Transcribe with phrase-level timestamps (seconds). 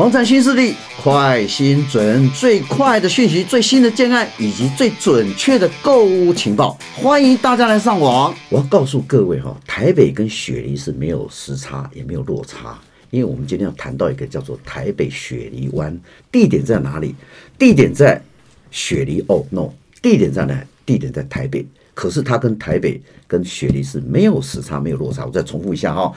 [0.00, 8.34] 房产新势力，快、新、准，最快的讯息，最新的建案，以及最准确的购物情报，欢迎大家来上网。
[8.48, 12.80] 我要告诉各位哈，台北跟雪梨是没有时差，也没有落差，
[13.10, 15.94] 因为我们今天要谈到一个叫做台北雪梨湾，
[16.32, 17.14] 地点在哪里？
[17.58, 18.18] 地点在
[18.70, 19.68] 雪梨哦，no，
[20.00, 20.58] 地点在哪？
[20.86, 21.62] 地点在台北。
[21.94, 25.24] 可是它跟台北跟雪梨是没有时差，没有落差。
[25.24, 26.12] 我再重复一下哈，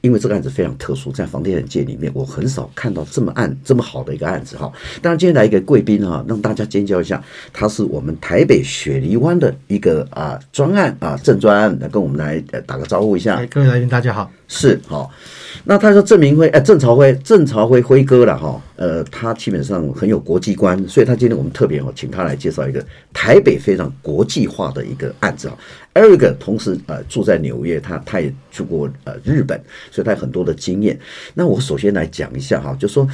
[0.00, 4.72] 因为这个案子非常特殊，在房地产界里面，我很少看到这么案这么好的一个案子哈。
[5.00, 7.22] 当然，今天来一个贵宾哈，让大家尖叫一下，
[7.52, 13.44] 他是我们台北雪梨湾的一个啊专案啊正专案，来跟我们来打个招呼一下。
[13.46, 15.10] 各位来宾大家好，是好。
[15.64, 25.58] 那他说郑明辉，哎，郑朝辉，郑朝辉辉哥了哈，呃，他基本上很有国际观，所以他今天我们特别哦，请他来介绍一个台北非常国际化的一个案子啊。
[25.94, 30.98] Eric 同时呃住在纽约，他他也去过呃日本，所以他有很多的经验。
[31.34, 33.06] 那我首先来讲一下哈，就说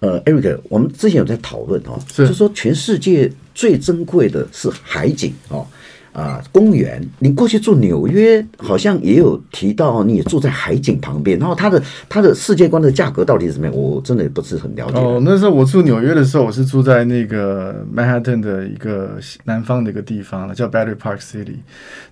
[0.00, 5.66] 呃，Eric，我们之前有在讨论哈，就说全世界最珍贵的是海景哦。
[6.12, 11.38] 啊，公园，你过去住纽约，好像也有提到，你也住在海景旁边。
[11.38, 13.74] 然后它的它的世界观的价格到底是怎么样？
[13.74, 14.98] 我真的不是很了解。
[14.98, 21.56] 哦，那时候我住纽约的时候，我是住在那个曼哈顿的一个南方的一个地方，叫 Battery Park City。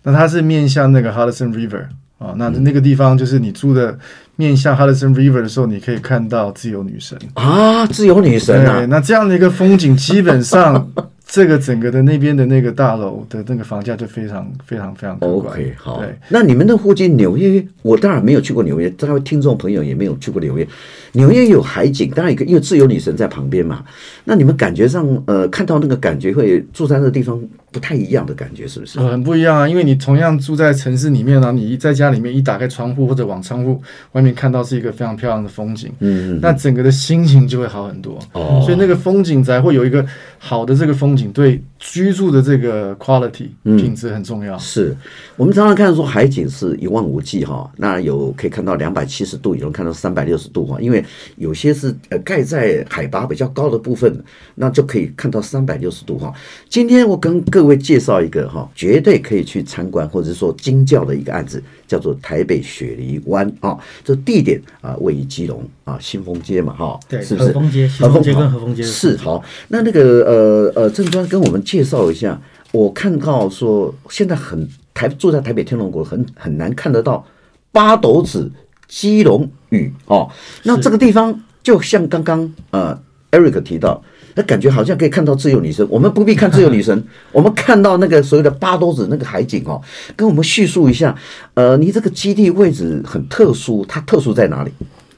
[0.03, 1.85] 那它是面向那个 Hudson River
[2.17, 3.99] 啊，那那个地方就是你住的
[4.37, 8.87] 面向 Hudson River 的时候，你可以看到自由女神啊，自由女神啊。
[8.87, 10.91] 那这样的一个风景，基本上。
[11.31, 15.29] 这个整个的那边的那个大楼的那个房价就非常非常非常高。
[15.29, 16.01] OK，好。
[16.01, 20.67] 对，那你们的附近纽约，我当然没有去过纽约，这位听众朋友也没有去过纽约。
[21.13, 23.85] 纽约有海景，当然一个因为自由女神在旁边嘛。
[24.25, 27.41] 那你们感觉上，呃，看到那个感觉会住在那个地方
[27.73, 28.99] 不太一样的感觉，是不是？
[29.01, 38.19] 呃，很不一样啊，因为你同样住在城市里面呢，你一在家里面一打开窗户或者往窗户外面看到是一个非常漂亮的风景，嗯，那整个的心情就会好很多。
[38.33, 40.05] 哦，所以那个风景才会有一个
[40.39, 44.57] 好的这个风景，对居住的这个 quality 品质很重要。
[44.57, 44.97] 嗯，是
[45.37, 51.00] 我们常常看说海景是一望无际哈，那有可以看到两百七十度，有人看到三百六十度哈，因为
[51.37, 54.13] 有些是呃盖在海拔比较高的部分，
[54.57, 56.33] 那就可以看到三百六十度哈。
[56.69, 63.79] 今天我跟各各位介绍一个哈，绝对可以去参观或者说惊叫的一个案子，叫做台北雪梨湾啊。
[64.03, 67.49] 这地点啊，位于基隆啊，新丰街嘛哈，对，是不是？
[67.49, 69.45] 和风街，新丰街跟和风街是好。
[69.69, 72.41] 那那个呃呃，郑专跟我们介绍一下。
[72.73, 77.27] 我看到说，现在很台住在台北天龙国，很很难看得到
[77.73, 78.51] 八斗子
[78.91, 80.31] 基隆屿哦。
[80.65, 84.03] 那这个地方就像刚刚呃 Eric 提到。
[84.37, 89.83] 那感觉好像可以看到自由女神，我们不必看自由女神， 我们看到那个所谓的八斗子那个海景哦，
[90.15, 91.13] 跟我们叙述一下。
[91.55, 94.71] 呃，你这个基地位置很特殊，它特殊在哪里？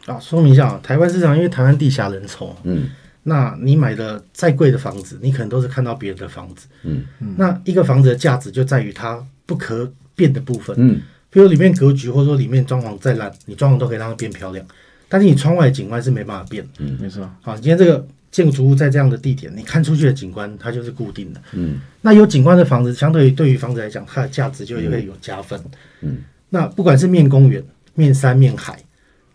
[0.06, 2.89] 啊，说明一下啊，台湾市场因为台湾地狭人稠，嗯，
[3.25, 10.99] 那你买的再贵的房子，你可能都是看到别人的房子，嗯嗯，那一个房子的价值就在于它不可变的部分，嗯，
[11.32, 14.65] 比如里面格局或者说里面装潢再烂，你装潢都可以让它变漂亮，
[15.09, 17.28] 但是你窗外的景观是没办法变，嗯，没错。
[17.41, 18.06] 好，今天这个。
[18.32, 21.41] 建筑物在这样的地点，你看出去的景观它就是固定的。
[21.53, 25.60] 嗯，那有景观的房子，相对于对于房子来讲，它的价值就会有加分。
[26.00, 26.16] 嗯，
[26.48, 28.78] 那不管是面公园、面山、面海，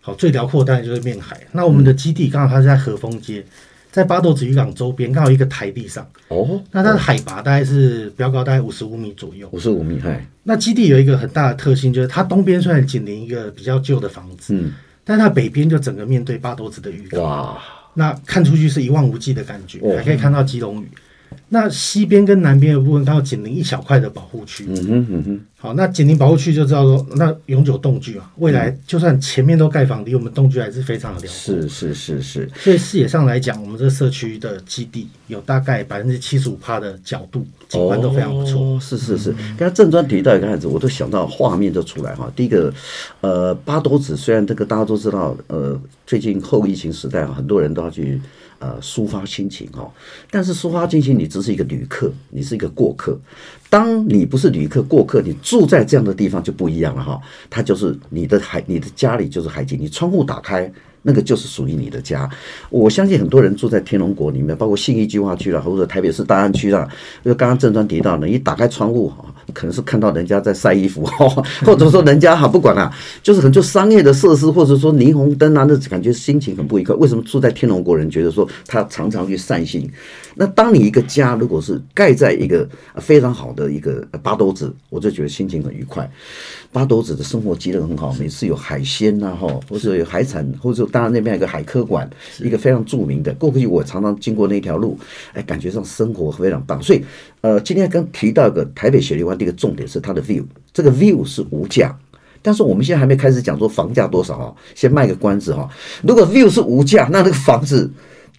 [0.02, 1.40] 好，最辽阔当然就是面海。
[1.52, 3.46] 那我们的基地刚好它是在和风街，
[3.92, 6.08] 在八斗子渔港周边，刚好一个台地上。
[6.28, 9.50] 哦，那它的海拔大概是标高大概五十五米左右。
[9.52, 10.26] 五十五米，嗨。
[10.44, 17.22] 那基地有一个很大的特性，就是它东边虽然紧邻一个比较旧的房子，嗯，但它北边就整个面对八斗子的渔港。
[17.24, 17.58] 哇。
[17.94, 20.88] 那看出去是一望无际的感觉，还可以看到基隆屿。
[21.50, 24.66] 那西边跟南边的部分刚好紧邻一小块的保护区。
[24.68, 25.40] 嗯哼嗯哼。
[25.60, 31.32] 好，那紧邻保护区就知道说，那永久冻居啊，未来就算前面都盖房，离我们冻居还是非常的辽阔。
[31.32, 32.50] 是是是是。
[32.56, 38.62] 所以视野上来讲，我们这个社区的基地有大概百分之七十五趴的角度景观都非常不错。
[38.62, 39.34] 哦，是是是。
[39.58, 42.32] 刚才郑专提到一个案子，我都想到画面就出来哈。
[42.36, 42.72] 第一个，
[43.22, 48.22] 呃，八斗子虽然这个大家都知道，呃，最近后疫情时代，很多人都要去。
[48.60, 49.88] 呃，抒发心情哈，
[50.32, 53.16] 但是抒发心情，你只是一个旅客，你是一个过客。
[53.70, 57.22] 当你不是旅客、过客，你住在这样的地方就不一样了哈。
[57.52, 60.72] 它就是你的海，你的家里就是海景，你窗户打开，
[61.04, 62.28] 那个就是属于你的家。
[62.72, 66.88] 我相信很多人住在天龙国里面，包括信义计划区啦，或者台北市大安区啦，
[67.24, 69.26] 因为刚刚郑专提到的，一打开窗户哈。
[69.58, 71.04] 可能是看到人家在晒衣服，
[71.66, 72.94] 或者说人家哈不管了，
[73.24, 76.94] 就是很多商业的设施，或者说霓虹灯啊，那感觉心情很不愉快。
[76.98, 79.90] 为什么住在天龙国人觉得说他常常去散心？
[80.36, 86.08] 那当你一个家如果是盖在一个非常好的一个八斗子，我就觉得心情很愉快。
[86.72, 92.08] 八斗子的生活机能很好，每次有海鲜呐，哈，或者有海产，或者带当然那边有个海科馆，
[92.40, 93.34] 一个非常著名的。
[93.36, 94.98] 过去我常常经过那条路，
[95.34, 96.82] 哎，感觉上生活非常棒。
[96.82, 97.04] 所以，
[97.42, 100.44] 呃，今天刚提到一个台北雪梨湾的一个重点是它的 view，
[100.74, 101.96] 这个 view 是无价。
[102.42, 105.68] 但是我们现在还没开始讲说房价多少哈，先卖个关子哈。
[106.04, 107.92] 如果 view 是无价，那那个房子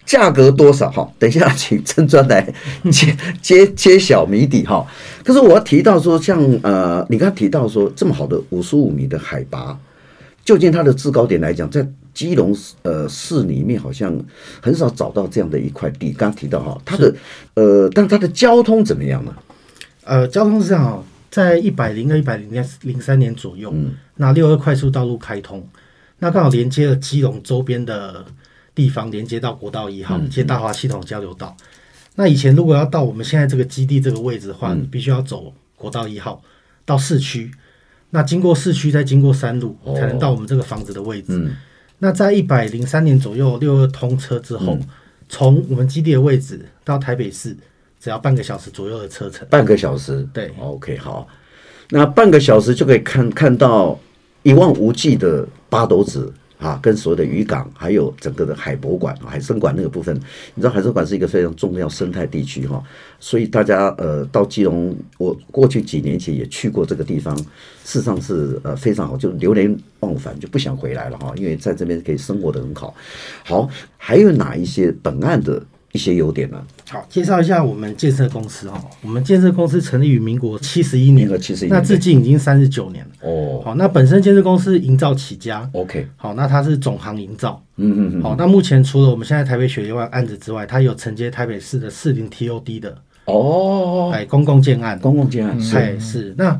[0.05, 1.07] 价格多少哈？
[1.19, 2.51] 等一下请郑专来
[2.91, 4.85] 揭揭揭晓谜底哈。
[5.23, 9.77] 可是我要提到说，像呃，你刚刚提到说这么好的五十五米的海拔，
[10.49, 14.19] 究竟它的制高点来讲，在基隆呃市里面好像
[14.59, 16.11] 很少找到这样的一块地。
[16.11, 17.13] 刚刚提到哈，它的
[17.53, 19.31] 呃，但它的交通怎么样呢？
[20.05, 21.05] 呃，交通是这样。
[21.29, 22.49] 在一百零二、一百零
[22.81, 25.63] 零三年左右，嗯、那六二快速道路开通，
[26.17, 28.25] 那刚好连接了基隆周边的
[28.73, 31.55] 地方，连接到国道一号，嗯、接大华系统交流道。
[32.15, 36.41] 那以前如果要到我们现在这个基地这个位置的话，嗯、你必须要走国道一号
[36.83, 37.51] 到市区，
[38.11, 41.51] 那经过市区再经过山路，才能到我们这个房子的位置。
[41.99, 44.77] 那在一百零三年左右，六二通车之后，
[45.27, 47.55] 从、嗯、我们基地的位置到台北市。
[48.01, 51.27] 只要半个小时左右的车程，半个小时，对，OK，好，
[51.89, 53.99] 那半个小时就可以看看到
[54.41, 60.13] 一望无际的八斗子啊，跟所有的渔港，还有整个的海博馆、海生馆那个部分。
[60.53, 62.83] 你知道海生馆是一个非常重要生态地区哈，
[63.19, 67.45] 所以大家呃到基隆，我过去几年前也去过这个地方，事
[67.85, 72.93] 实上是呃非常好，就流连忘返，就不想回来了哈，因为在这边可以生活的很好。
[73.45, 75.63] 好，还有哪一些本案的？
[75.91, 76.63] 一些优点呢？
[76.87, 78.79] 好，介绍一下我们建设公司哈。
[79.01, 83.11] 我们建设公司成立于民国七十一年，七十一年，那至今已经三十九年了。
[83.21, 88.21] 哦，好，那本身建设公司营造起家，OK，好，那它是总行营造，嗯嗯嗯。
[88.21, 92.95] 好，那目前除了我们现在台北雪梨湾案子之外，它有承接台北市的四零 TOD 的
[93.25, 96.35] 哦，哎，公共建案，公共建案，哎是。
[96.37, 96.59] 那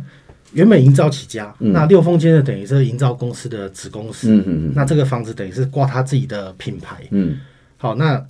[0.53, 4.71] 原本营造起家，那六峰建设等于是营造公司的子公司，嗯嗯嗯。
[4.75, 7.37] 那这个房子等于是挂他自己的品牌，嗯，
[7.77, 8.25] 好，那。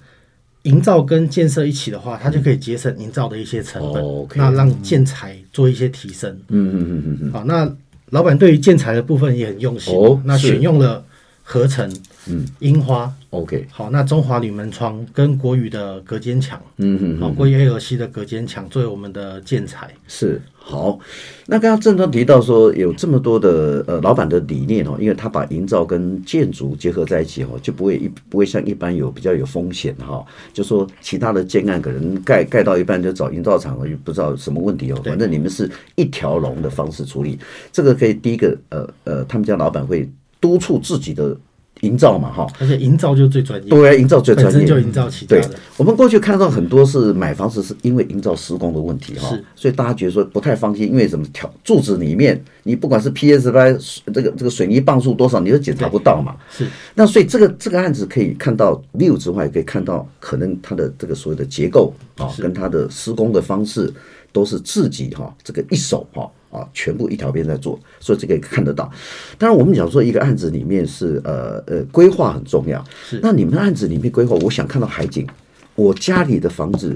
[0.69, 4.03] 营造跟建设一起的话，它就可以节省营造的一些成本，
[4.35, 6.29] 那让建材做一些提升。
[6.49, 7.31] 嗯嗯嗯嗯嗯。
[7.31, 7.69] 好，那
[8.11, 11.03] 老板对于建材的部分也很用心，哦、那选用了
[11.51, 11.91] 合成、
[12.27, 13.11] 嗯，樱花。
[13.31, 13.65] OK。
[13.71, 19.89] 好，那中华铝门窗跟国语的隔间墙，嗯嗯，好，国宇 LC 的隔间墙作为我们的建材。
[20.07, 20.39] 是。
[20.61, 20.99] 好，
[21.47, 30.23] 那刚刚郑专提到说有这么多的呃老板的理念哦，因为他把营造跟建筑结合在一起哦，就不会一不会像一般有比较有风险哈，
[30.53, 37.39] 就说其他的建案可能盖盖到一半就找营造厂，又不知道什么问题哦，反正你们是一条龙的方式处理，
[37.71, 40.07] 这个可以第一个呃呃，他们家老板会
[40.41, 41.37] 督促自己的。
[41.81, 45.47] 营造嘛，哈，而且营造就最专业，对，营造最专业，本身就营造起家的。
[45.47, 51.25] 对，我们过去看到很多是买房子是因为营造施工的问题，哈，是，所以大家觉得说不太放心，因为什么？
[51.31, 53.71] 条柱子里面，你不管是 PS 八
[54.13, 56.35] 这个这个水泥磅数多少，你都检查不到嘛。
[56.51, 63.89] 是，那所以这个这个案子可以看到 view 之外，可以看到可能它的这个所谓的结构啊，跟它的施工的方式
[64.33, 66.29] 都是自己哈，这个一手哈。
[66.49, 68.91] 啊，全部一条边在做，所以这个也看得到。
[69.37, 72.83] 当然，我们讲说一个案子里面是呃呃规划很重要。
[73.07, 73.19] 是。
[73.21, 75.27] 那你们案子里面规划，我想看到海景。
[75.75, 76.93] 我家里的房子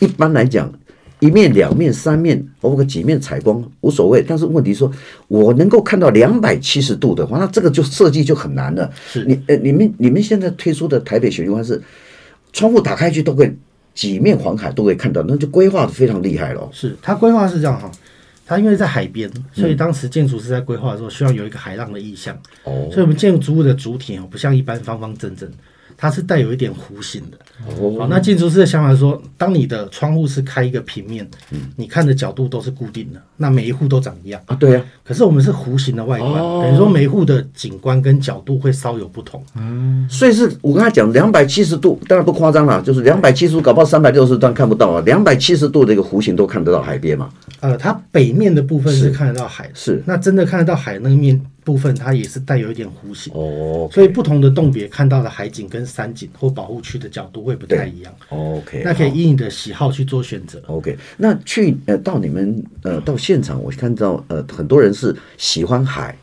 [0.00, 0.72] 一般来讲，
[1.20, 4.24] 一面、两面、三面，包括几面采光无所谓。
[4.26, 4.90] 但是问题说，
[5.28, 8.90] 我能够看到两百七十度的话，那这个就设计就很难了。
[9.06, 9.24] 是。
[9.24, 11.80] 你呃，你们你们现在推出的台北雪梨湾是
[12.52, 13.56] 窗户打开去都会
[13.94, 16.68] 几面黄海都可以看到，那就规划的非常厉害了。
[16.72, 17.88] 是，它规划是这样哈。
[18.46, 22.34] 它因为在海边，所以当时建筑师在规划的时候，需要有一个海浪的意象。
[22.62, 25.50] 哦，所以我们建筑物的主体哦，不像一般方方正正。
[25.96, 27.38] 它是带有一点弧形的。
[27.80, 34.54] 哦，好，那建筑师的想法是说，当你的窗户是开一个平面，嗯，你看的角度都是固定的，那每一户都长一样啊。
[34.56, 34.84] 对呀。
[35.02, 39.42] 可是我们是弧形的外观，等于说每一户的景观跟角度会稍有不同。
[39.56, 45.02] 嗯，所以是我跟他讲两百七十度，当然不夸张了，就是两百七十度，搞不好三百六十度看不到啊。
[45.06, 47.30] 两百七十度的一个弧形都看得到海边嘛。
[47.60, 51.40] 呃，它北面的部分是看得到海，是那真的看得到海那个面。
[51.66, 58.14] 部分它也是带有一点弧形哦，所以不同的洞别看到的海景跟山景或保护区的角度会不太一样。
[58.28, 60.62] OK，那可以依你的喜好去做选择。
[60.68, 66.16] OK，那去呃到你们呃到现场，我看到呃很多人是喜欢海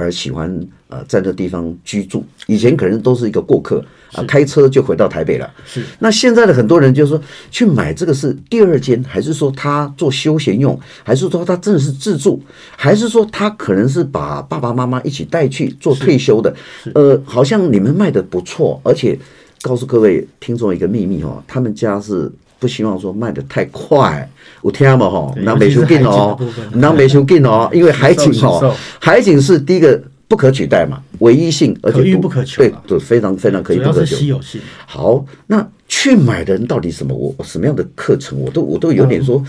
[0.00, 3.84] 而喜欢呃在这地方居住，以前可能都是一个过客。
[4.12, 5.48] 啊，开车就回到台北了。
[5.64, 12.42] 是，那现在的很多人就是说，去买这个是第二间，还是说他做休闲用，还是说他真的是自住，
[12.76, 16.52] 还是说他可能是把爸爸妈妈一起带去做退休的？
[16.92, 19.16] 呃，好像你们卖的不错，而且
[19.62, 22.28] 告诉各位听众一个秘密哦，他们家是
[22.60, 24.30] 不希望说卖的太快。
[24.62, 26.38] 我听嘛哈，南北修进哦，
[26.74, 30.00] 南北修进哦，因为海景哦，海景是第一个。
[30.30, 34.60] 不可取代嘛，唯一性，而且可遇不可求，对，对，非常非常可遇不可求，稀有性。
[34.86, 37.12] 好，那去买的人到底什么？
[37.12, 38.38] 我什么样的课程？
[38.38, 39.44] 我都我都有点说，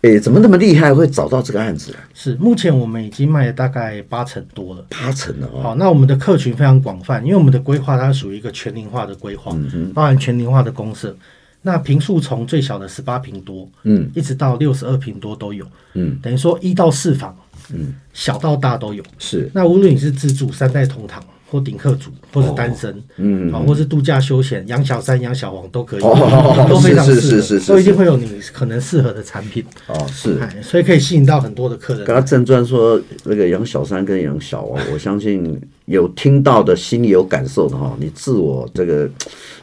[0.00, 1.94] 诶，怎么那么厉害，会找到这个案子？
[2.12, 5.48] 是，目前我们已经卖了大概八成多了，八成了。
[5.62, 9.56] 好，那我们的客群非常广泛，因为我们的规划它属于一个全龄化的规划，
[9.94, 11.16] 包含全龄化的公设。
[11.66, 17.36] 那平数从最小的十八平多，嗯，一直到六十二平多都有，嗯，等于说一到四房。
[17.74, 19.02] 嗯，小到大都有。
[19.18, 21.20] 是，那无论你是自住、三代同堂，
[21.50, 26.00] 或顶客族，或是单身，嗯，啊，或是度假休闲、养小三、养小王都可以，
[26.68, 29.64] 都非常适合，都一定会有你可能适合的产品。
[29.86, 32.04] 哦，是，所以可以吸引到很多的客人。
[32.04, 39.08] 刚刚正专说那个养小三跟养小王，我相信有听到的心里有感受的哈，你自我这个。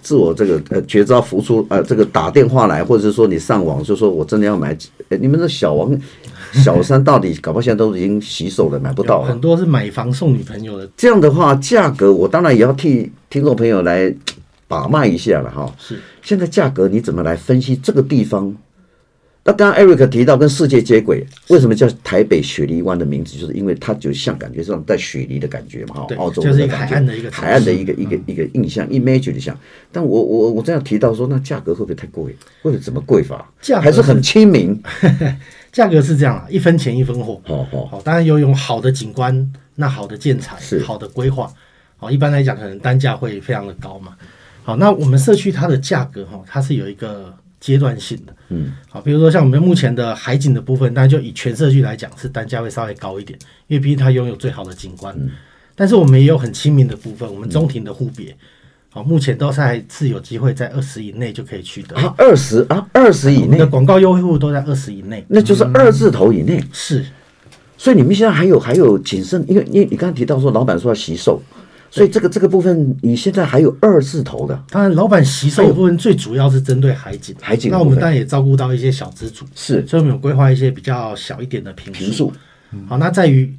[0.03, 5.97] 自我这个呃绝招浮出呃这个打电话来，或者是说你上网就说我真的要买，欸、你们的小王
[6.53, 9.27] 小三到底搞不好现在都已经洗手了，买不到了。
[9.27, 10.89] 很多是买房送女朋友的。
[10.95, 14.13] 这样的话，价格我当然也要替听众朋友来
[14.67, 15.73] 把脉一下了哈。
[15.77, 18.55] 是，现在价格你怎么来分析这个地方？
[19.45, 23.37] 那刚刚 Eric 提到跟世界接轨，为什么叫台北雪梨湾的名字？
[23.37, 29.53] 就是因为它就像感觉上带雪梨的感觉嘛，哈，澳洲的感觉，海岸的一个一个一个印象，image 的像。
[29.91, 32.33] 但我我我这样提到说，那价格会不会太贵？
[32.61, 33.51] 或者怎么贵法？
[33.61, 34.81] 价还是很亲民。
[35.73, 37.41] 价格是这样啊，一分钱一分货。
[37.45, 41.51] 好好好，当然有用好的景观，那好的建材，是好的规划。
[41.97, 44.15] 好，一般来讲，可能单价会非常的高嘛。
[44.63, 47.33] 好，那我们社区它的价格哈，它是有一个。
[47.63, 55.15] 阶段性的，嗯，好，比如说像我们目前的海景的部分，当然就以全社区来讲，是单价会稍微高一点，因为毕竟它拥有最好的景观。
[55.17, 55.29] 嗯，
[55.73, 58.35] 但是我们也有很亲民的部分，我们中庭的户别，
[58.93, 67.03] 好，目前都是还是有机会在二十以内就可以取得啊，二十啊，二十以内的广告优惠户都在二十以内，那就是二字头以内，是。
[67.75, 71.41] 所以你们现在还有还有谨慎，因为因为你刚才提到说老板说要惜售。
[71.89, 74.63] 所以这个这个部分，你现在还有二字头的。
[74.69, 77.35] 当然，老板惜售的部分最主要是针对海景。
[77.41, 77.71] 海景。
[77.71, 79.43] 那我们当然也照顾到一些小资主。
[79.55, 79.83] 是。
[79.87, 82.31] 所以我们有规划一些比较小一点的平平数。
[82.87, 83.51] 好，那在于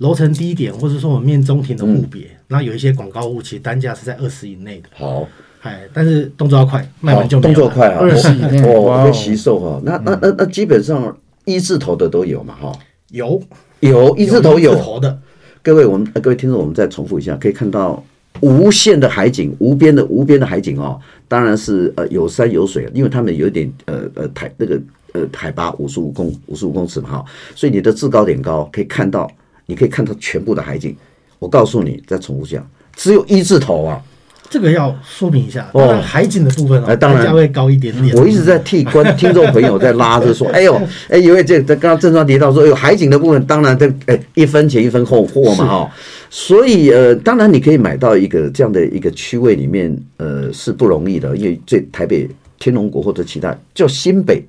[0.00, 4.88] 楼层低一点，或者说我们面中庭的户别，那有一些广告物，其实单价是在二十以内的。
[4.92, 5.26] 好。
[5.62, 7.38] 哎，但是动作要快，卖完就。
[7.38, 7.98] 动作快啊！
[8.00, 8.62] 二十以内。
[8.64, 9.78] 哦，惜售哈。
[9.84, 11.14] 那那那那基本上
[11.44, 12.54] 一字头的都有嘛？
[12.54, 12.72] 哈。
[13.10, 13.38] 有。
[13.80, 14.74] 有一字头有。
[14.74, 15.20] 头的。
[15.62, 18.02] 各位，我们各位听众，我们再重复一下，可以看到
[18.40, 24.80] 无限的海景，无边的无边的海景哦，当然是呃有山有水，因为他们有一点呃呃台那个
[25.12, 29.30] 呃海拔五十五公五十五公尺嘛哈，所以你的制高点高，可以看到
[29.70, 30.96] 你可以看到全部的海景。
[31.38, 32.62] 我告诉你，再重复一下，
[32.94, 34.02] 只有一字头啊。
[34.50, 38.14] 这个要说明一下，哦，海景的部分哦，当然价位高一点点。
[38.16, 40.74] 我一直在替观听众朋友在拉着说，哎呦，
[41.08, 45.92] 哎，因为这这刚刚郑庄提到说，有海景的部分，当然这哎一分钱一分货货嘛哈，
[46.28, 54.44] 所以呃，当然你可以买到一个这样的一个区位里面，呃，是不容易的，因为这台北天龙国或者其他叫新北。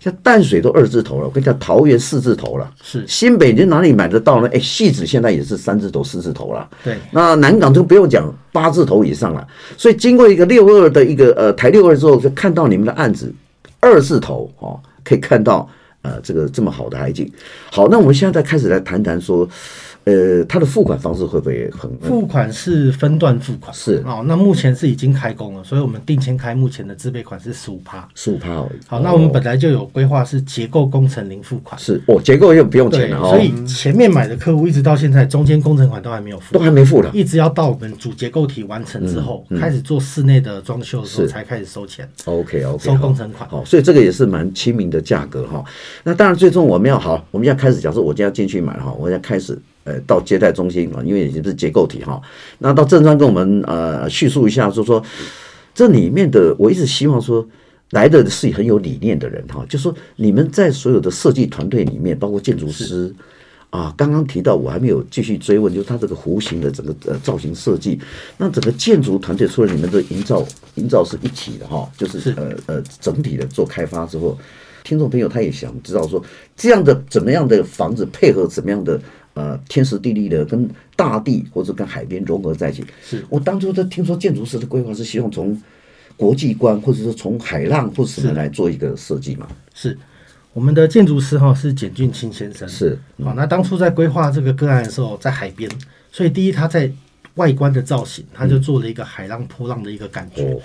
[0.00, 4.48] 像淡水都二字头了，我跟你讲，桃园四字头了，是新北你哪里买得到呢？
[4.52, 6.68] 哎，戏子现在也是三字头、四字头了。
[6.84, 9.46] 对，那南港就不用讲，八字头以上了。
[9.76, 13.32] 所以经过一个六二的一个呃台六二之后，就看到你们的案子
[13.80, 15.68] 二字头哦，可以看到
[16.02, 17.30] 呃这个这么好的海景。
[17.70, 19.48] 好，那我们现在再开始来谈谈说。
[20.08, 21.90] 呃，它的付款方式会不会很？
[21.98, 24.24] 付款是分段付款，是哦。
[24.26, 28.78] 那目前是已经开工了，所以我们定签开，目前的自备款是十五趴，十五趴而已。
[28.86, 33.20] 好，那我们本来就有规划是结构工程零付款，是哦，结构又不用钱了。
[33.28, 42.08] 所以前面买的客户一直到现在，中间工程款都还没有付，都还没付的，一直要到我们主结构体完成之后，开始做室内的装修的时候才开始收钱。
[42.24, 43.46] OK OK，收工程款。
[43.50, 45.62] 好，所以这个也是蛮亲民的价格哈。
[46.02, 49.58] 那当然，最终我们要好，我们要开始，假设我今天要进去买哈，我要开始。
[49.88, 52.20] 呃，到接待中心啊，因为已经是结构体哈。
[52.58, 55.02] 那到正川跟我们呃叙述一下，就是说
[55.74, 57.46] 这里面的，我一直希望说
[57.92, 63.14] 来的是很有理念的人哈，就是说你们在所有的设计团队里面，包括建筑师
[63.70, 67.98] 啊，刚刚提到我还没有继续追问，就是他这个弧形的整个呃造型设计，
[68.36, 74.36] 那整个建筑团队除了你们的营造营造是一体的哈，就是呃呃整体的做开发之后，
[74.84, 76.22] 听众朋友他也想知道说
[76.56, 79.00] 这样的怎么样的房子配合怎么样的。
[79.38, 82.84] 呃，天时地利的跟大地或者跟海边融合在一起。
[83.00, 85.56] 是我当初在听说建筑师的规划是希望从
[86.16, 89.46] 国际观，或者是从海浪或什么来做一个设计嘛？
[89.72, 89.96] 是
[90.52, 92.68] 我们的建筑师哈是简俊清先生。
[92.68, 95.70] 是好，那当初在规划这个个案的时候，在海边，
[96.10, 96.90] 所以第一他在
[97.38, 100.58] 外观的造型，它就做了一个海浪波浪的一个感觉。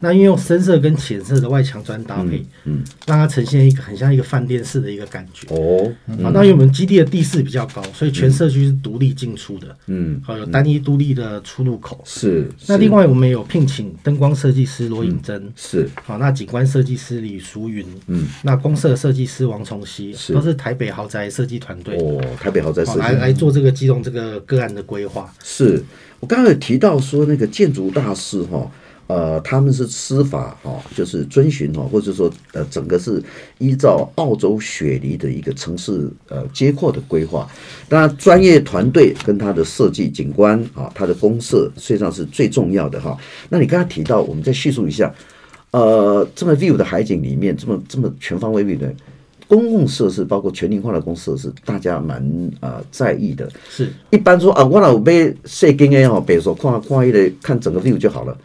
[0.00, 5.46] 那因为用深色跟浅色的外墙砖搭配，嗯，嗯让它呈现一个很像一个饭店式的一个感觉。
[5.54, 9.76] 哦，嗯、好，那因为我们基地的地势比较高，所以全社区是独立进出的。
[9.86, 12.02] 嗯，好，有单一独立的出入口。
[12.04, 12.48] 是。
[12.66, 15.52] 那另外我们有聘请灯光设计师罗颖珍、嗯。
[15.54, 15.88] 是。
[16.02, 17.86] 好，那景观设计师李淑云。
[18.06, 18.26] 嗯。
[18.42, 20.12] 那公社设计师王崇熙。
[20.14, 20.32] 是。
[20.32, 21.96] 都是台北豪宅设计团队。
[21.98, 22.98] 哦，台北豪宅设计。
[22.98, 25.30] 来来做这个基隆这个个案的规划。
[25.42, 25.82] 是。
[26.24, 28.70] 我刚才有提到说，那个建筑大师哈，
[29.08, 33.22] 呃，他们是司法哈，就是遵循哈，或者说呃，整个是
[33.58, 37.46] 依照澳洲雪梨的一个城市呃街廓的规划。
[37.90, 43.14] 当然，专业团队跟他的设计景观啊，他的公社实际上是最重要的哈。
[43.50, 45.14] 那你刚才提到，我们再叙述一下，
[45.72, 48.90] 呃，这么 view 的海景里面，这么这么全方位 view 的。
[49.54, 52.20] 公共设施包括全龄化的公设施，大家蛮
[52.58, 53.48] 啊、呃、在意的。
[53.70, 58.36] 是，一般说啊，我老被设计也好，比如说跨跨一的看整个 view 就好了。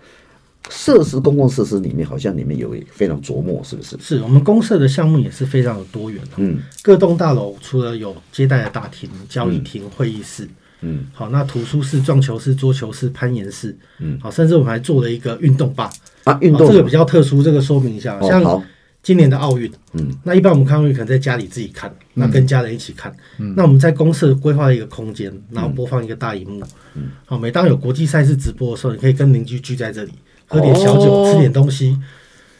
[0.69, 3.97] 设施公共设施里面，好像里面有非常琢磨，是不是？
[3.99, 6.31] 是我们公社的项目也是非常的多元的。
[6.35, 10.47] 嗯，各栋大楼除了有接待的大厅、交易厅、会议室，
[10.81, 15.89] 嗯，好，那图书室、撞球室、桌球室、攀岩室，嗯，好，甚至我们还做了一个运动吧
[16.25, 18.63] 啊，运动这个比较特殊，这个说明一下，像。
[19.09, 26.63] 哦今年的奥运，嗯，那一般我们看奥运可能在家里自己看，那跟家人一起看，嗯，那我们在公设规划一个空间，然后播放一个大荧幕，
[26.93, 30.11] 嗯，好，每当有国际赛事直播的时候，你可以跟邻居聚在这里，
[30.47, 31.97] 喝点小酒，吃点东西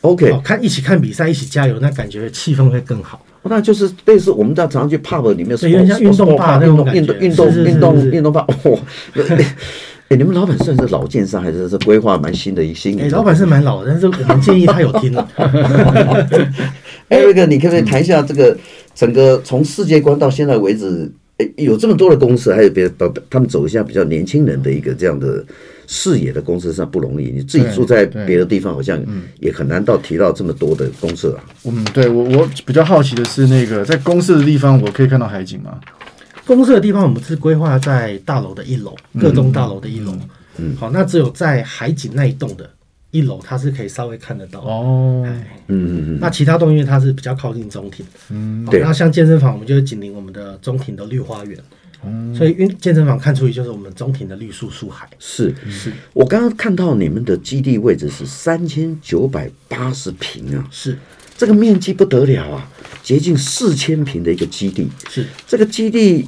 [0.01, 3.23] ，OK，看一起看比赛，一起加油，那感觉气氛会更好。
[3.43, 6.59] 那就是类似我们在常常去 pub 里面，对，有点像运动觉，
[6.95, 8.79] 运动运动运动运动 pub，
[10.09, 12.99] 哎，你们老板算是老建商，还是是规划蛮新的一新？
[12.99, 15.29] 哎，老板是蛮老的，但是我们建议他有听了。
[17.09, 18.57] 哎，那个，你可不可以谈一下这个
[18.95, 25.45] 整个从世界观到现在为止，哎，有这么多的公司，还有别的，他们走一下比较年轻人的一个这样的
[25.85, 27.25] 视野的公司上不容易。
[27.25, 28.99] 你自己住在别的地方，好像
[29.39, 31.43] 也很难到提到这么多的公司啊。
[31.65, 35.79] 嗯，对我我比较好奇的是，那个在公司的地方，我可以看到海景吗？
[36.49, 40.17] 公司的地方，我们是规划在大楼的一楼，各栋大楼的一楼。
[40.57, 42.67] 嗯，好，那只有在海景那一栋的
[43.11, 45.23] 一楼，它是可以稍微看得到哦。
[45.27, 46.17] 嗯嗯嗯。
[46.19, 48.81] 那其他栋因为它是比较靠近中庭，嗯，对。
[48.81, 51.55] 那像健身房，我们就是紧邻我们的中庭的绿花园，
[52.03, 55.07] 嗯，所以因健身房看出去就是我们中庭的绿树树海。
[55.19, 55.93] 是是。
[56.13, 60.97] 我刚刚看到你们的基地位置是三千九百八十平啊，是
[61.37, 62.67] 这个面积不得了啊，
[63.03, 64.89] 接近四千平的一个基地。
[65.11, 66.27] 是这个基地。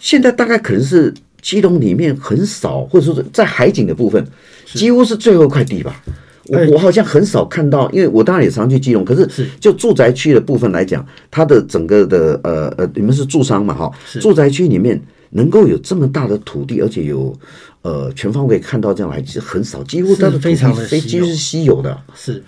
[0.00, 4.24] 现在大概可能是基隆里面很少，或者说是在海景的部分，
[4.66, 6.02] 几乎是最后一块地吧。
[6.50, 13.92] 我我好像很少看到，因为我当然也常去基隆，可是就住宅区的部分来讲，它的整个的呃呃，你们是住商嘛哈？
[14.18, 14.98] 住宅区里面
[15.30, 17.38] 能够有这么大的土地，而且有
[17.82, 22.00] 呃全方位看到这样来，其实很少，几乎都是非常的稀几乎是稀有的。
[22.14, 22.42] 是，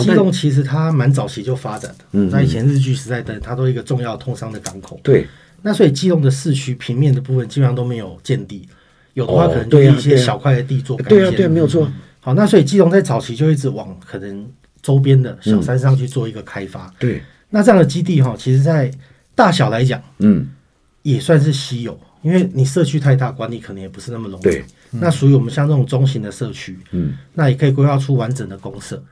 [0.00, 5.26] 基隆其实它蛮早期就发展的，嗯，那以前日据时代的它都一个重要通商的港口，对。
[5.62, 8.68] 那所以基隆的市区平面的部分基本上都没有建地，
[9.14, 11.18] 有的话可能就是一些小块的地做改建。
[11.18, 11.90] 对啊，对啊，没有错。
[12.20, 14.46] 好，那所以基隆在早期就一直往可能
[14.80, 16.92] 周边的小山上去做一个开发。
[16.98, 18.90] 对，那这样的基地哈，其实在
[19.34, 20.48] 大小来讲，嗯，
[21.02, 24.42] 也算是稀有，因为你社区太大，管理可能也不是那么容易。
[24.42, 29.02] 对，那属于我们像这种中型的社区，嗯，那也可以规划出完整的公设。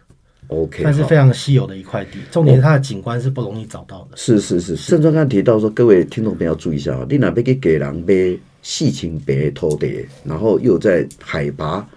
[0.50, 4.14] OK，但是非常稀有的一块地，重点是它的景观是不容易找到的。
[4.14, 4.60] 哦、是是。
[4.60, 11.88] 是，盛庄刚提到说，各位听众朋友要注意一下啊，你哪边给给人买细青白土地，然后又在海拔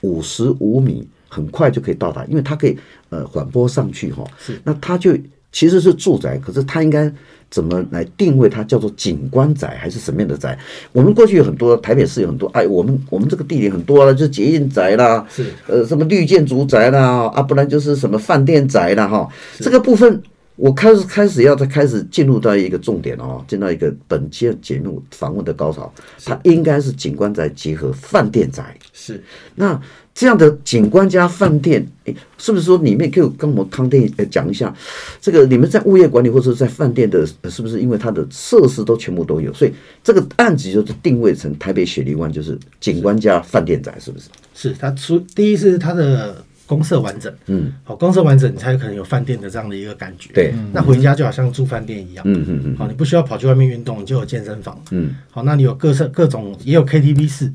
[0.00, 2.76] 五十五米，很快就可以到达，因为它可以
[3.10, 4.24] 呃缓坡上去哈。
[4.38, 5.16] 是，那它就
[5.52, 7.12] 其实是住宅，可是它应该。
[7.50, 10.56] 怎么来定位它叫做景观宅还是什么样的宅？
[10.92, 19.28] 我们过去有很多台北市有很多哎，我们我们这个地点很多了，就是捷运宅啦，是呃什么绿建筑宅啦啊，不然就是什么饭店宅啦哈。
[19.58, 20.22] 这个部分
[20.54, 25.92] 我开始开始要再开始进入到一个重点哦，进到一个本期节目访问的高潮，
[26.24, 28.78] 它应该是景观宅结合饭店宅。
[28.92, 29.20] 是
[29.56, 29.82] 那。
[30.20, 34.70] 这样的景观加饭店，诶，是不是说里面可以跟我们康店讲一下？
[35.18, 39.72] 这个你们在物业管理或者在饭店的，是不是因为它的设施都全部都有，所以
[40.04, 44.28] 这个案子就是定位成台北雪梨湾就是景观加饭店宅，是不是？
[44.52, 50.30] 是它出第一是它的公设完整，嗯，好，公设完整，你才有可能有饭店的这样的一个感觉。
[50.34, 57.50] 对，那回家就好像住饭店一样，嗯嗯嗯，好，你不需要跑去外面运动，你就有健身房，嗯，好，那你有各色各种也有 KTV 室。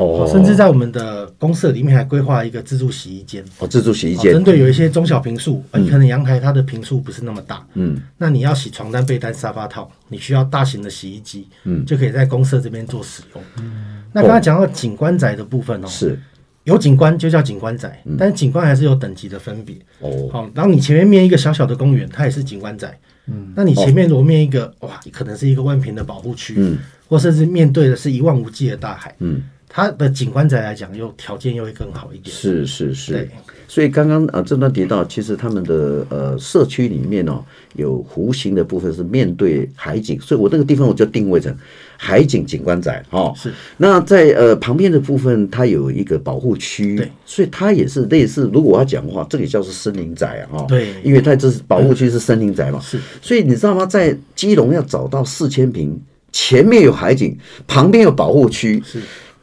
[0.00, 3.44] 哦，甚至在我们的公社里面还规划一个自助洗衣间。
[3.58, 13.42] 哦，自助洗衣间，针对有一些中小平数，嗯，可能阳台它的平数不是那么大，嗯，那你要洗床单、被单、沙发套，你需要大型的洗衣机，嗯，就可以在公社这边做使用。
[13.58, 16.18] 嗯，那刚才讲到景观宅的部分哦，是。
[16.64, 20.28] 有景观就叫景观宅，但是景观还是有等级的分别哦。
[20.30, 26.76] 好，然后你前面面一个小小的公园，它也是景观宅，嗯，那你前面如果面一个哇，可能是一个万平的保护区，嗯，
[27.08, 29.42] 或甚至面对的是一望无际的大海，嗯。
[29.72, 32.34] 它的景观宅来讲，又条件又会更好一点。
[32.34, 33.30] 是是是，
[33.68, 37.40] 所以刚刚啊，这段提到，其实他们的呃社区里面哦，
[37.76, 41.56] 有弧形的部分是面对海景，所以我那个地方我就定位成
[41.96, 43.32] 海景景观宅哦。
[43.36, 43.52] 是。
[43.76, 48.50] 那在呃旁边的部分，它有一个保护区，对，所以它也是类似。
[48.52, 52.80] 如果我要讲的话，这里叫做森林宅啊，哈，对，因为它这是保护区是森林宅嘛。
[52.80, 52.98] 是。
[53.22, 53.86] 所以你知道吗？
[53.86, 55.96] 在基隆要找到四千平，
[56.32, 59.00] 前面有海景，旁边有保护区，是。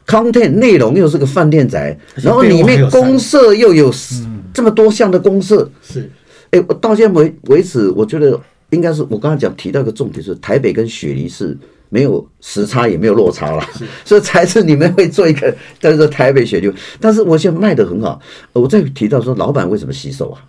[0.08, 3.92] Content 内容又是个饭店宅，然后里面公社又有
[4.54, 6.10] 这么多项的公设，是，
[6.50, 8.40] 哎，我到现在为为止，我觉得
[8.70, 11.56] 应该是我刚才讲提到一个重点是，台北跟雪梨是
[11.90, 13.62] 没有时差也没有落差了，
[14.02, 18.18] 所以才是你们会做一个叫做台北雪梨，但是我现在卖得很好。
[18.54, 20.40] 我再提到说，老板为什么吸收啊？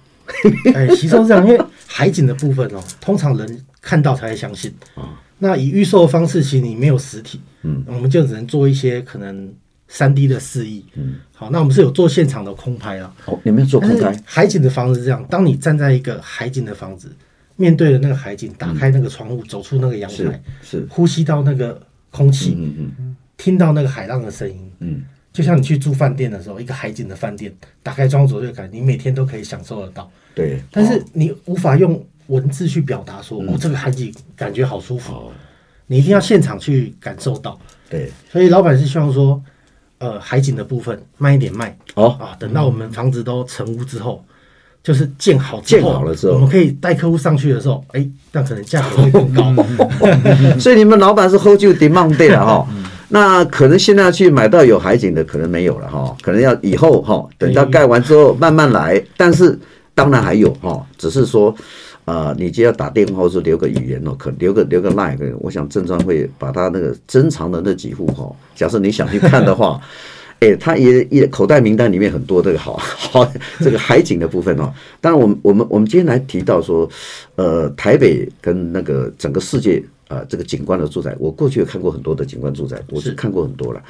[0.74, 4.74] 哎，吸收是这样，因为海景的部分哦，通常人看到才会相信。
[4.95, 5.19] 啊。
[5.39, 9.52] 那以预售的方式，其实你没有实体，嗯，我们就只能做一些可能
[9.88, 14.13] 三 D 的示意，嗯，好，那我们是有做现场的空拍啊，哦，你们做空拍？
[14.25, 17.10] 海景的房子是这样，当你站在一个海景的房子，
[17.56, 32.06] 面对着那个海景，打开那个窗户，走出那个阳台，是呼吸到那个空气，嗯嗯，听到那个海浪的声音，嗯，就像你去住饭店的时候，一个海景的饭店，打开窗户，就感觉你每天都可以享受得到，对，但是你无法用。
[32.29, 35.31] 文字去表达说，我、哦、这个海景感觉好舒服，哦、
[35.87, 37.59] 你一定要现场去感受到。
[37.89, 39.41] 对，所以老板是希望说，
[39.97, 41.75] 呃，海景的部分慢一点卖。
[41.95, 44.33] 哦啊，等到我们房子都成屋之后，嗯、
[44.83, 49.65] 就是建好建好了之后，我们可以带客户上去的时候，哎、欸，那可能价格会更高。
[50.59, 52.67] 所以你们老板是 hold 住 demand 对了哈。
[53.11, 59.03] 那可能现在去买到有海景的可能没有了哈，可能要以后哈，等到盖完之后慢慢来。
[59.17, 59.57] 但是
[59.95, 61.55] 当然还有哈，只是说。
[62.12, 69.80] 啊、你就要打电话或者留个语言哦，可留个留个 line，我想正专会把他那个珍藏的那几户哈，假设你想去看的话，
[70.41, 74.74] 哎、他也也口袋名单里面很多这个好 好这个海景的部分哦。
[75.00, 76.89] 当然，我们我们我们今天来提到说，
[77.36, 79.84] 呃，台北跟那个整个世界。
[80.10, 83.82] 啊、呃，这个景观的住宅，我过去也看过很多的景观住宅，我是看过很多了。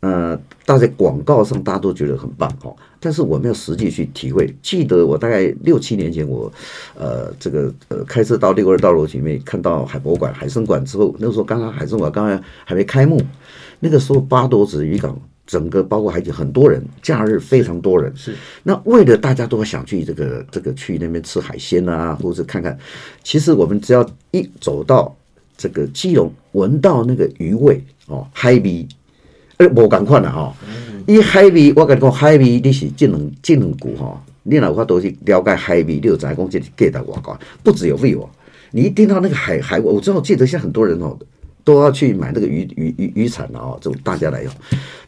[0.00, 0.36] 呃，
[0.66, 4.52] 大家在广告上大家都觉得很棒哈，但是我没有实际去体会。
[4.60, 6.52] 记得我大概六七年前，我
[6.96, 13.20] 呃这个呃开车到六二道路前面看到海博馆、海生馆之后，那个时候刚刚海生馆刚刚还没开幕，
[13.78, 18.12] 那个时候八多子渔港整个包括海景很多人，假日非常多人。
[18.16, 22.76] 是，那为了大家都想去这个这个去那边吃海鲜啊，或者看看，
[23.22, 25.14] 其实我们只要一走到。
[25.58, 28.86] 这个基隆闻到那个鱼味哦，海味，
[29.58, 30.54] 呃，无共款啦哈。
[31.06, 37.38] 伊海味，我跟你讲，海味你是这两这两句哈，你哪怕都是了解海味，你就知道讲这价值多高。
[37.62, 38.28] 不只有味哦，
[38.70, 41.18] 你一听到那个海海味，我知道，记得现在很多人哦，
[41.64, 44.52] 都要去买那个鱼鱼鱼鱼产了哦，这种大家来用。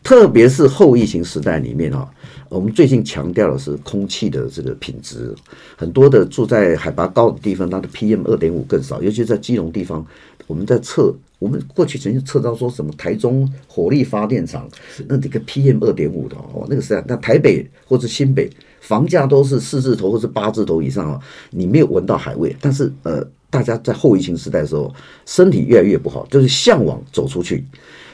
[0.02, 2.10] 特别是后疫情时代里面哈，
[2.50, 5.32] 我们最近强调的是空气的这个品质，
[5.76, 10.04] 很多的住在海拔高的地方，它的 PM 二点五更少，尤其在基隆地方。
[10.48, 14.68] 我们在测，我们过去曾经测到说什么台中火力发电厂，
[15.06, 24.92] 那这个 PM 二点五的哦，那个是啊，那台北或者新北房价都是四字头或者八字头以上哦，你没有闻到海味，但是呃，大家在后疫情时代的时候，
[25.24, 27.64] 身体越来越不好，就是向往走出去，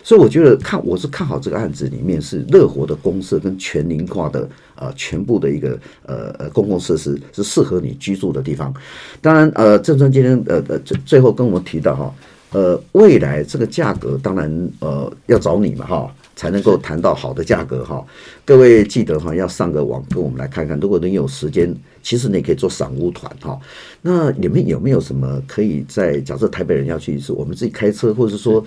[0.06, 8.72] 所以我觉得看我是看好这个案子里面是乐活的公社跟全龄化的、呃，全部的一个呃呃公共设施是适合你居住的地方。
[9.20, 12.14] 当然呃，郑川今天呃呃最最后跟我们提到哈。
[12.52, 18.06] 呃，未来这个价格当然呃要找你嘛哈，才能够谈到好的价格哈。
[18.44, 20.78] 各位记得哈，要上个网跟我们来看看。
[20.78, 23.58] 如果你有时间，其实你可以做赏屋团哈。
[24.02, 28.64] 那你们有没有什么可以在假设台北人要去，是我们自己开车，或者是说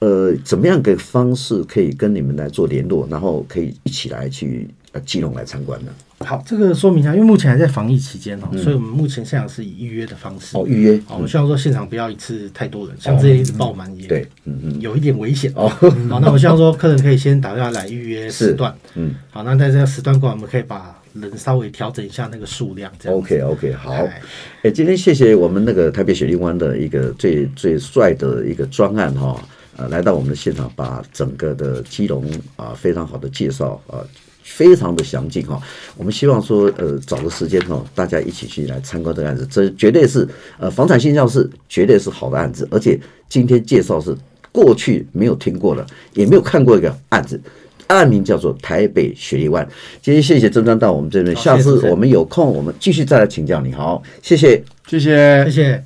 [0.00, 5.90] 呃怎么样个方式可以跟你们来做联络，然后可以一起来去呃基隆来参观呢？
[6.20, 11.00] 好，这个说明一下，因为目前还在防疫期间哦，嗯、所以我们目前现场是以预约的方式哦，预约。
[11.08, 15.68] 我们希望说现场不要一次太多人，像这些一直爆满也、嗯、对，嗯嗯，有一点危险哦。
[15.68, 23.18] 好，那我希望说客人可以先打电话来预约时段，嗯，好，那在这个时段过来，我们可以把人稍微调整一下那个数量，这样。
[23.18, 23.90] OK OK，好。
[23.90, 24.22] 哎，
[24.62, 29.42] 哎，今天谢谢我们那个台北雪梨湾的一个最最帅的一个专案哈。
[29.74, 34.04] 呃来到我们的现场，把整个的基隆啊非常好的介绍啊。
[34.42, 35.60] 非常的详尽哈，
[35.96, 40.28] 我们希望说，呃，找个时间哈，大家一起去来参观这个案子，这绝对是
[40.58, 44.14] 呃房产现象是，绝对是好的案子，而且今天介绍是
[44.50, 47.40] 过去没有听过的，也没有看过一个案子，
[47.86, 49.66] 案名叫做台北雪梨湾。
[50.02, 55.84] 今天谢谢曾章到我们这边，下次我们有空我们继续再来请教你，好，谢谢，谢谢，谢谢。